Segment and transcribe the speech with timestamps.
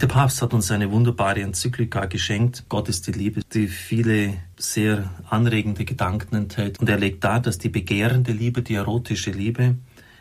[0.00, 5.10] Der Papst hat uns eine wunderbare Enzyklika geschenkt, Gott ist die Liebe, die viele sehr
[5.28, 6.78] anregende Gedanken enthält.
[6.78, 9.74] Und er legt dar, dass die begehrende Liebe, die erotische Liebe,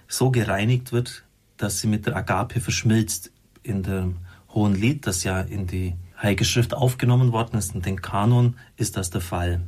[0.07, 1.25] so gereinigt wird,
[1.57, 3.31] dass sie mit der Agape verschmilzt.
[3.61, 4.15] In dem
[4.49, 8.97] Hohen Lied, das ja in die Heilige Schrift aufgenommen worden ist, in den Kanon, ist
[8.97, 9.61] das der Fall.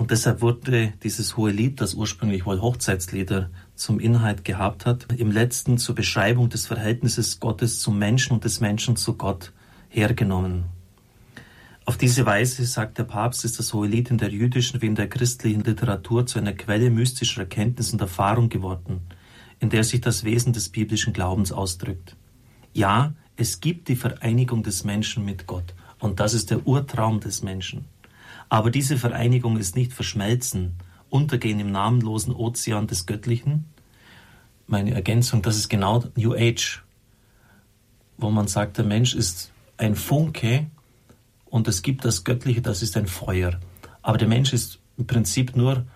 [0.00, 5.30] Und deshalb wurde dieses hohe Lied, das ursprünglich wohl Hochzeitslieder zum Inhalt gehabt hat, im
[5.30, 9.52] letzten zur Beschreibung des Verhältnisses Gottes zum Menschen und des Menschen zu Gott
[9.90, 10.64] hergenommen.
[11.84, 14.94] Auf diese Weise, sagt der Papst, ist das hohe Lied in der jüdischen wie in
[14.94, 19.02] der christlichen Literatur zu einer Quelle mystischer Erkenntnis und Erfahrung geworden,
[19.58, 22.16] in der sich das Wesen des biblischen Glaubens ausdrückt.
[22.72, 27.42] Ja, es gibt die Vereinigung des Menschen mit Gott, und das ist der Urtraum des
[27.42, 27.84] Menschen.
[28.50, 30.74] Aber diese Vereinigung ist nicht verschmelzen,
[31.08, 33.64] untergehen im namenlosen Ozean des Göttlichen.
[34.66, 36.82] Meine Ergänzung, das ist genau New Age,
[38.18, 40.66] wo man sagt, der Mensch ist ein Funke
[41.46, 43.58] und es gibt das Göttliche, das ist ein Feuer.
[44.02, 45.86] Aber der Mensch ist im Prinzip nur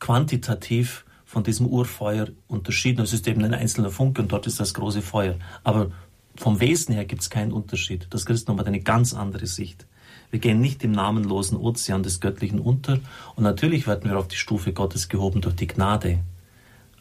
[0.00, 3.02] quantitativ von diesem Urfeuer unterschieden.
[3.02, 5.36] Es ist eben ein einzelner Funke und dort ist das große Feuer.
[5.62, 5.92] Aber
[6.36, 8.06] vom Wesen her gibt es keinen Unterschied.
[8.10, 9.86] Das Christentum hat eine ganz andere Sicht.
[10.32, 12.98] Wir gehen nicht im namenlosen Ozean des Göttlichen unter
[13.36, 16.20] und natürlich werden wir auf die Stufe Gottes gehoben durch die Gnade,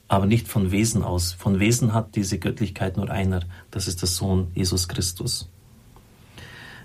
[0.09, 1.31] aber nicht von Wesen aus.
[1.31, 3.39] Von Wesen hat diese Göttlichkeit nur einer,
[3.71, 5.49] das ist der Sohn Jesus Christus.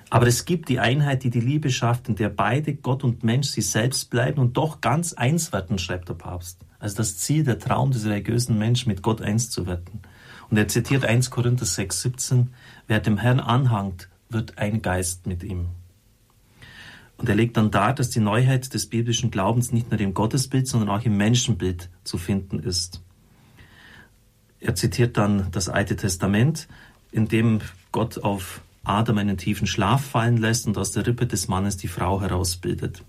[0.09, 3.49] Aber es gibt die Einheit, die die Liebe schafft, in der beide, Gott und Mensch,
[3.49, 6.61] sie selbst bleiben und doch ganz eins werden, schreibt der Papst.
[6.79, 10.03] Also das Ziel, der Traum des religiösen Menschen, mit Gott eins zu werden.
[10.49, 12.51] Und er zitiert 1 Korinther 6, 17,
[12.87, 15.71] wer dem Herrn anhangt, wird ein Geist mit ihm.
[17.19, 20.69] Und er legt dann dar, dass die Neuheit des biblischen Glaubens nicht nur im Gottesbild,
[20.69, 23.03] sondern auch im Menschenbild zu finden ist.
[24.61, 26.69] Er zitiert dann das Alte Testament,
[27.13, 27.61] in dem
[27.93, 31.89] Gott auf Adam einen tiefen Schlaf fallen lässt und aus der Rippe des Mannes die
[31.89, 33.03] Frau herausbildet.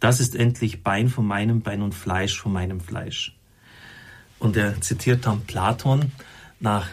[0.00, 3.36] Das ist endlich Bein von meinem Bein und Fleisch von meinem Fleisch.
[4.38, 6.10] Und er zitiert dann Platon.
[6.58, 6.88] Nach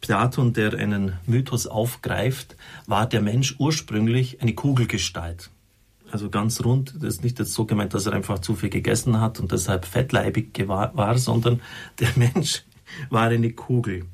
[0.00, 2.56] Platon, der einen Mythos aufgreift,
[2.86, 5.50] war der Mensch ursprünglich eine Kugelgestalt
[6.10, 6.94] also ganz rund.
[6.96, 9.84] Das ist nicht jetzt so gemeint, dass er einfach zu viel gegessen hat und deshalb
[9.84, 11.60] fettleibig war, sondern
[12.00, 12.64] der Mensch
[13.10, 14.06] war eine Kugel.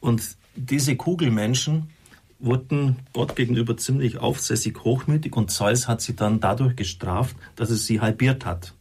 [0.00, 0.22] Und
[0.56, 1.90] diese Kugelmenschen
[2.38, 7.76] wurden Gott gegenüber ziemlich aufsässig hochmütig und Zeus hat sie dann dadurch gestraft, dass er
[7.76, 8.74] sie halbiert hat.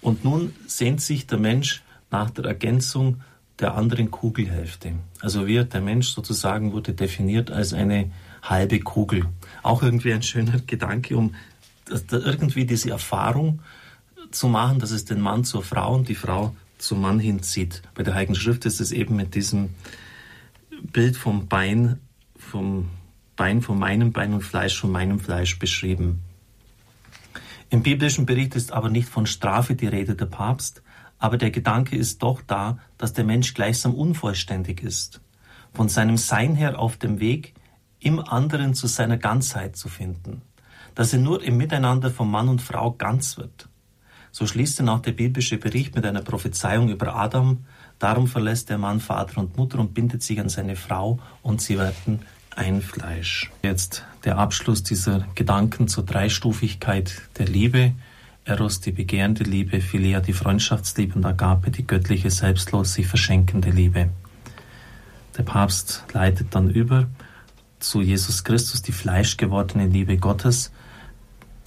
[0.00, 3.22] Und nun sehnt sich der Mensch nach der Ergänzung
[3.58, 4.92] der anderen Kugelhälfte.
[5.20, 8.10] Also wir, der Mensch sozusagen, wurde definiert als eine
[8.44, 9.26] halbe Kugel.
[9.62, 11.34] Auch irgendwie ein schöner Gedanke, um
[12.10, 13.60] irgendwie diese Erfahrung
[14.30, 17.82] zu machen, dass es den Mann zur Frau und die Frau zum Mann hinzieht.
[17.94, 19.70] Bei der Heiligen Schrift ist es eben mit diesem
[20.92, 21.98] Bild vom Bein,
[22.36, 22.88] vom
[23.36, 26.22] Bein von meinem Bein und Fleisch von meinem Fleisch beschrieben.
[27.70, 30.82] Im biblischen Bericht ist aber nicht von Strafe die Rede der Papst,
[31.18, 35.20] aber der Gedanke ist doch da, dass der Mensch gleichsam unvollständig ist,
[35.72, 37.54] von seinem Sein her auf dem Weg,
[38.04, 40.42] im anderen zu seiner Ganzheit zu finden,
[40.94, 43.68] dass er nur im Miteinander von Mann und Frau ganz wird.
[44.30, 47.64] So schließt dann auch der biblische Bericht mit einer Prophezeiung über Adam.
[47.98, 51.78] Darum verlässt der Mann Vater und Mutter und bindet sich an seine Frau und sie
[51.78, 52.20] werden
[52.56, 53.50] ein Fleisch.
[53.62, 57.92] Jetzt der Abschluss dieser Gedanken zur Dreistufigkeit der Liebe.
[58.44, 64.10] Eros, die begehrende Liebe, Philia, die Freundschaftsliebe und Agape, die göttliche, selbstlos sich verschenkende Liebe.
[65.38, 67.06] Der Papst leitet dann über
[67.88, 70.72] zu Jesus Christus, die fleischgewordene Liebe Gottes,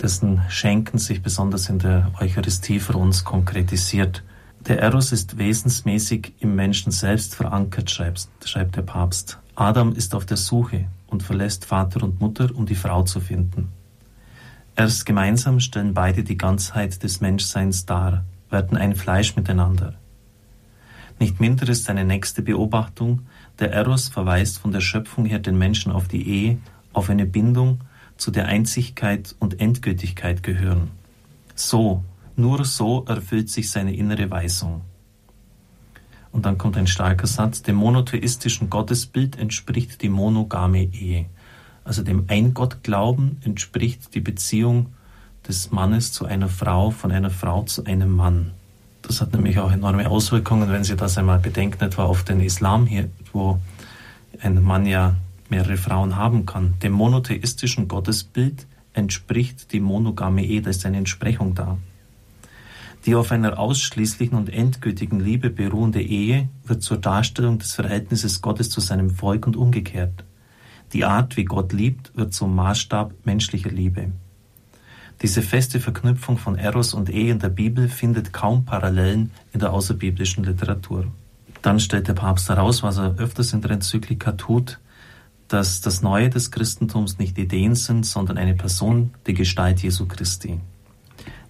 [0.02, 4.24] dessen Schenken sich besonders in der Eucharistie für uns konkretisiert.
[4.68, 9.40] Der Eros ist wesensmäßig im Menschen selbst verankert, schreibt, der Papst.
[9.56, 13.70] Adam ist auf der Suche und verlässt Vater und Mutter, um die Frau zu finden.
[14.76, 19.96] Erst gemeinsam stellen beide die Ganzheit des Menschseins dar, werden ein Fleisch miteinander.
[21.20, 23.22] Nicht minder ist eine nächste Beobachtung,
[23.60, 26.58] der Eros verweist von der Schöpfung her den Menschen auf die Ehe,
[26.94, 27.82] auf eine Bindung,
[28.18, 30.90] zu der Einzigkeit und Endgültigkeit gehören.
[31.56, 32.04] So,
[32.36, 34.82] nur so erfüllt sich seine innere Weisung.
[36.32, 41.26] Und dann kommt ein starker Satz, dem monotheistischen Gottesbild entspricht die monogame Ehe.
[41.84, 44.94] Also dem Eingottglauben entspricht die Beziehung
[45.48, 48.52] des Mannes zu einer Frau, von einer Frau zu einem Mann.
[49.08, 52.86] Das hat nämlich auch enorme Auswirkungen, wenn Sie das einmal bedenken, etwa auf den Islam
[52.86, 53.58] hier, wo
[54.42, 55.16] ein Mann ja
[55.50, 56.74] mehrere Frauen haben kann.
[56.84, 61.78] Dem monotheistischen Gottesbild entspricht die monogame Ehe, da ist eine Entsprechung da.
[63.06, 68.70] Die auf einer ausschließlichen und endgültigen Liebe beruhende Ehe wird zur Darstellung des Verhältnisses Gottes
[68.70, 70.26] zu seinem Volk und umgekehrt.
[70.92, 74.12] Die Art, wie Gott liebt, wird zum Maßstab menschlicher Liebe.
[75.22, 79.74] Diese feste Verknüpfung von Eros und Ehe in der Bibel findet kaum Parallelen in der
[79.74, 81.08] außerbiblischen Literatur.
[81.64, 84.80] Dann stellt der Papst heraus, was er öfters in der Enzyklika tut,
[85.48, 90.60] dass das Neue des Christentums nicht Ideen sind, sondern eine Person, die Gestalt Jesu Christi.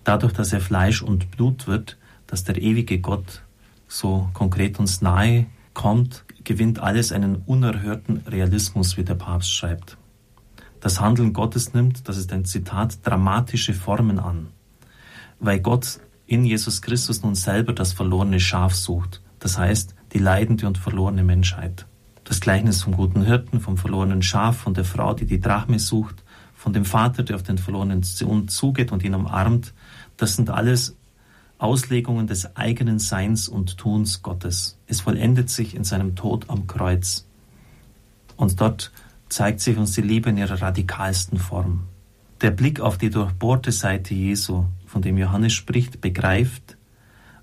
[0.04, 1.98] Dadurch, dass er Fleisch und Blut wird,
[2.28, 3.42] dass der ewige Gott
[3.90, 9.98] so konkret uns nahe kommt, gewinnt alles einen unerhörten Realismus, wie der Papst schreibt.
[10.88, 14.48] Das Handeln Gottes nimmt, das ist ein Zitat, dramatische Formen an,
[15.38, 20.66] weil Gott in Jesus Christus nun selber das verlorene Schaf sucht, das heißt die leidende
[20.66, 21.88] und verlorene Menschheit.
[22.24, 26.24] Das Gleichnis vom guten Hirten, vom verlorenen Schaf, von der Frau, die die Drachme sucht,
[26.56, 29.74] von dem Vater, der auf den verlorenen Sohn zugeht und ihn umarmt,
[30.16, 30.96] das sind alles
[31.58, 34.78] Auslegungen des eigenen Seins und Tuns Gottes.
[34.88, 37.26] Es vollendet sich in seinem Tod am Kreuz.
[38.38, 38.94] Und dort
[39.30, 41.84] zeigt sich uns die Liebe in ihrer radikalsten Form.
[42.42, 46.78] Der Blick auf die durchbohrte Seite Jesu, von dem Johannes spricht, begreift,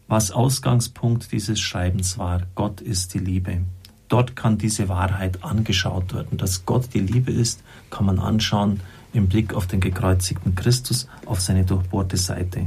[0.07, 2.43] was Ausgangspunkt dieses Schreibens war.
[2.55, 3.63] Gott ist die Liebe.
[4.09, 6.39] Dort kann diese Wahrheit angeschaut werden.
[6.39, 8.81] Dass Gott die Liebe ist, kann man anschauen
[9.13, 12.67] im Blick auf den gekreuzigten Christus, auf seine durchbohrte Seite.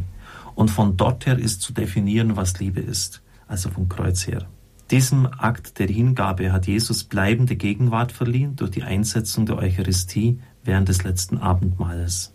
[0.55, 4.47] Und von dort her ist zu definieren, was Liebe ist, also vom Kreuz her.
[4.91, 10.87] Diesem Akt der Hingabe hat Jesus bleibende Gegenwart verliehen durch die Einsetzung der Eucharistie während
[10.87, 12.33] des letzten Abendmahles.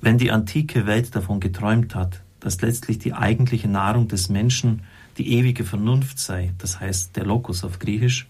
[0.00, 4.82] Wenn die antike Welt davon geträumt hat, dass letztlich die eigentliche Nahrung des Menschen
[5.18, 8.28] die ewige Vernunft sei, das heißt der Logos auf Griechisch,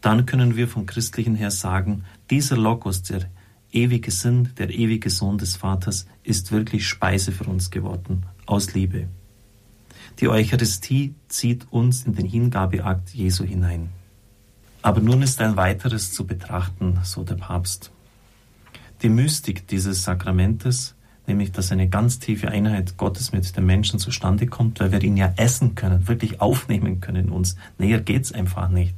[0.00, 3.20] dann können wir vom Christlichen her sagen, dieser Logos, der
[3.70, 9.06] ewige Sinn, der ewige Sohn des Vaters, ist wirklich Speise für uns geworden, aus Liebe.
[10.20, 13.90] Die Eucharistie zieht uns in den Hingabeakt Jesu hinein.
[14.80, 17.90] Aber nun ist ein weiteres zu betrachten, so der Papst.
[19.02, 20.94] Die Mystik dieses Sakramentes,
[21.26, 25.18] nämlich dass eine ganz tiefe Einheit Gottes mit dem Menschen zustande kommt, weil wir ihn
[25.18, 27.56] ja essen können, wirklich aufnehmen können in uns.
[27.78, 28.94] Näher geht's einfach nicht.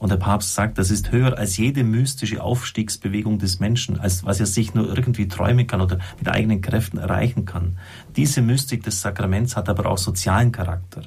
[0.00, 4.40] Und der Papst sagt, das ist höher als jede mystische Aufstiegsbewegung des Menschen, als was
[4.40, 7.76] er sich nur irgendwie träumen kann oder mit eigenen Kräften erreichen kann.
[8.16, 11.02] Diese Mystik des Sakraments hat aber auch sozialen Charakter.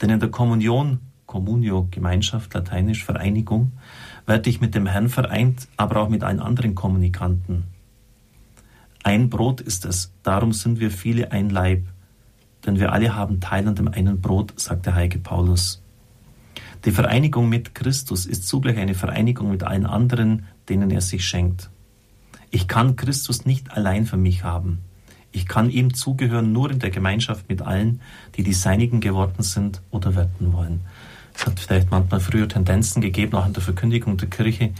[0.00, 3.72] Denn in der Kommunion, Communio, Gemeinschaft, lateinisch Vereinigung,
[4.24, 7.64] werde ich mit dem Herrn vereint, aber auch mit allen anderen Kommunikanten.
[9.02, 11.88] Ein Brot ist es, darum sind wir viele ein Leib,
[12.64, 15.82] denn wir alle haben Teil an dem einen Brot, sagt der heilige Paulus.
[16.84, 21.68] Die Vereinigung mit Christus ist zugleich eine Vereinigung mit allen anderen, denen er sich schenkt.
[22.50, 24.78] Ich kann Christus nicht allein für mich haben.
[25.30, 28.00] Ich kann ihm zugehören nur in der Gemeinschaft mit allen,
[28.36, 30.80] die die Seinigen geworden sind oder werden wollen.
[31.34, 34.72] Es hat vielleicht manchmal früher Tendenzen gegeben, auch in der Verkündigung der Kirche,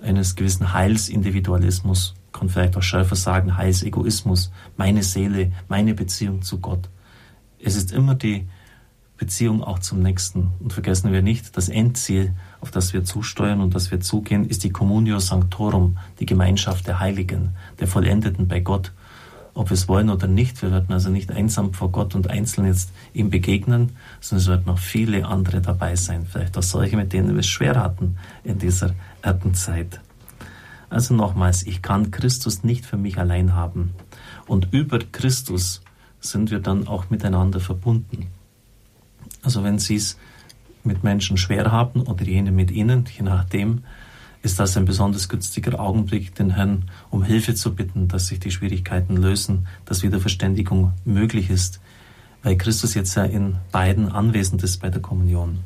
[0.00, 6.88] eines gewissen Heilsindividualismus, kann vielleicht auch schärfer sagen, Heilsegoismus, meine Seele, meine Beziehung zu Gott.
[7.58, 8.46] Es ist immer die
[9.18, 10.52] Beziehung auch zum Nächsten.
[10.60, 14.64] Und vergessen wir nicht, das Endziel, auf das wir zusteuern und das wir zugehen, ist
[14.64, 17.50] die Communio Sanctorum, die Gemeinschaft der Heiligen,
[17.80, 18.92] der Vollendeten bei Gott.
[19.54, 22.66] Ob wir es wollen oder nicht, wir werden also nicht einsam vor Gott und einzeln
[22.66, 27.12] jetzt ihm begegnen, sondern es werden noch viele andere dabei sein, vielleicht auch solche, mit
[27.12, 30.00] denen wir es schwer hatten in dieser Erdenzeit.
[30.90, 33.94] Also nochmals, ich kann Christus nicht für mich allein haben.
[34.46, 35.82] Und über Christus
[36.20, 38.28] sind wir dann auch miteinander verbunden.
[39.42, 40.18] Also wenn Sie es
[40.84, 43.82] mit Menschen schwer haben oder jene mit Ihnen, je nachdem,
[44.42, 48.50] ist das ein besonders günstiger Augenblick, den Herrn um Hilfe zu bitten, dass sich die
[48.50, 51.80] Schwierigkeiten lösen, dass Wiederverständigung möglich ist,
[52.42, 55.58] weil Christus jetzt ja in beiden anwesend ist bei der Kommunion.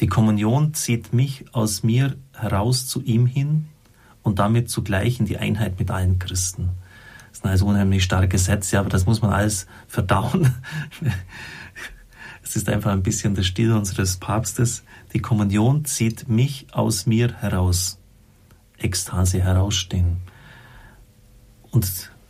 [0.00, 3.68] Die Kommunion zieht mich aus mir heraus zu ihm hin
[4.22, 6.70] und damit zugleich in die Einheit mit allen Christen.
[7.30, 10.54] Das sind also unheimlich starke Sätze, aber das muss man alles verdauen.
[12.46, 14.84] Es ist einfach ein bisschen der Stil unseres Papstes.
[15.12, 17.98] Die Kommunion zieht mich aus mir heraus.
[18.78, 20.18] Ekstase herausstehen.
[21.72, 21.88] Und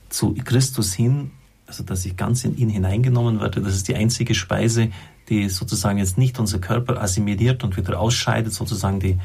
[0.08, 1.32] zu Christus hin,
[1.66, 4.88] also dass ich ganz in ihn hineingenommen werde, das ist die einzige Speise,
[5.28, 9.18] die sozusagen jetzt nicht unser Körper assimiliert und wieder ausscheidet, sozusagen die,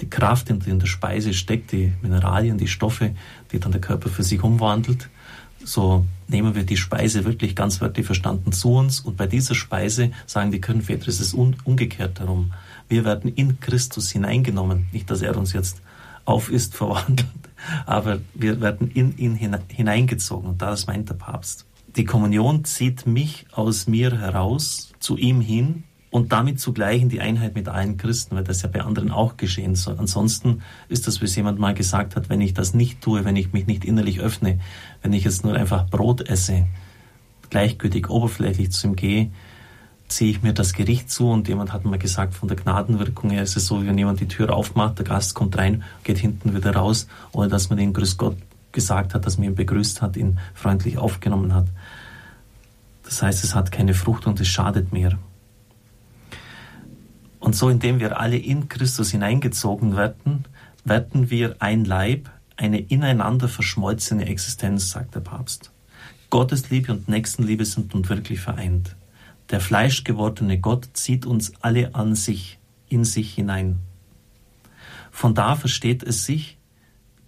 [0.00, 3.16] die Kraft, die in der Speise steckt, die Mineralien, die Stoffe,
[3.50, 5.08] die dann der Körper für sich umwandelt,
[5.64, 9.00] so nehmen wir die Speise wirklich ganz wörtlich verstanden zu uns.
[9.00, 12.52] Und bei dieser Speise sagen die Kirchenväter, es ist umgekehrt darum.
[12.88, 14.86] Wir werden in Christus hineingenommen.
[14.92, 15.80] Nicht, dass er uns jetzt
[16.24, 17.28] auf ist, verwandelt,
[17.86, 20.50] aber wir werden in ihn hineingezogen.
[20.50, 21.66] Und das meint der Papst.
[21.96, 27.20] Die Kommunion zieht mich aus mir heraus, zu ihm hin, und damit zugleich in die
[27.20, 29.96] Einheit mit allen Christen, weil das ja bei anderen auch geschehen soll.
[29.98, 33.36] Ansonsten ist das, wie es jemand mal gesagt hat, wenn ich das nicht tue, wenn
[33.36, 34.58] ich mich nicht innerlich öffne,
[35.02, 36.66] wenn ich jetzt nur einfach Brot esse,
[37.48, 39.30] gleichgültig oberflächlich zu ihm gehe,
[40.08, 43.44] ziehe ich mir das Gericht zu und jemand hat mal gesagt, von der Gnadenwirkung her
[43.44, 46.74] ist es so, wenn jemand die Tür aufmacht, der Gast kommt rein, geht hinten wieder
[46.74, 48.36] raus, ohne dass man den Grüß Gott
[48.72, 51.66] gesagt hat, dass man ihn begrüßt hat, ihn freundlich aufgenommen hat.
[53.04, 55.16] Das heißt, es hat keine Frucht und es schadet mehr.
[57.50, 60.44] Und so, indem wir alle in Christus hineingezogen werden,
[60.84, 65.72] werden wir ein Leib, eine ineinander verschmolzene Existenz, sagt der Papst.
[66.30, 68.94] Gottes Liebe und Nächstenliebe sind nun wirklich vereint.
[69.50, 73.80] Der fleischgewordene Gott zieht uns alle an sich, in sich hinein.
[75.10, 76.56] Von da versteht es sich,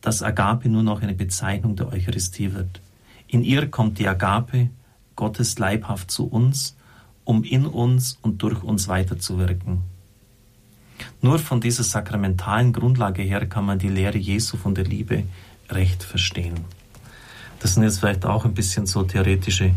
[0.03, 2.81] dass Agape nur noch eine Bezeichnung der Eucharistie wird.
[3.27, 4.71] In ihr kommt die Agape,
[5.17, 6.77] Gottes leibhaft zu uns,
[7.25, 9.91] um in uns und durch uns weiterzuwirken.
[11.23, 15.23] Nur von dieser sakramentalen Grundlage her kann man die Lehre Jesu von der Liebe
[15.71, 16.65] recht verstehen.
[17.61, 19.73] Das sind jetzt vielleicht auch ein bisschen so theoretische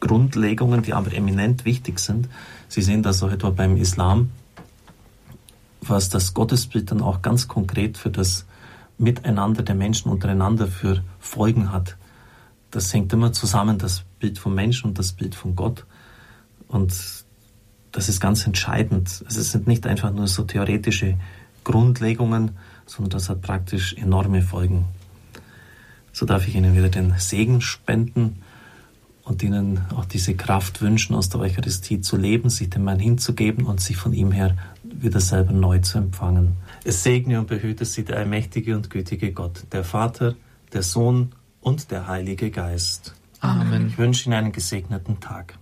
[0.00, 2.28] Grundlegungen, die aber eminent wichtig sind.
[2.66, 4.32] Sie sehen das auch etwa beim Islam,
[5.80, 8.44] was das Gottesbild dann auch ganz konkret für das
[8.98, 11.96] Miteinander der Menschen untereinander für Folgen hat.
[12.72, 15.84] Das hängt immer zusammen, das Bild vom Menschen und das Bild von Gott.
[16.66, 16.92] Und
[17.92, 19.22] das ist ganz entscheidend.
[19.26, 21.18] Also es sind nicht einfach nur so theoretische
[21.62, 22.52] Grundlegungen,
[22.86, 24.86] sondern das hat praktisch enorme Folgen.
[26.12, 28.42] So darf ich Ihnen wieder den Segen spenden
[29.24, 33.66] und Ihnen auch diese Kraft wünschen, aus der Eucharistie zu leben, sich dem Herrn hinzugeben
[33.66, 36.56] und sich von ihm her wieder selber neu zu empfangen.
[36.84, 40.34] Es segne und behüte Sie der allmächtige und gütige Gott, der Vater,
[40.72, 43.14] der Sohn und der Heilige Geist.
[43.40, 43.86] Amen.
[43.86, 45.56] Ich wünsche Ihnen einen gesegneten Tag.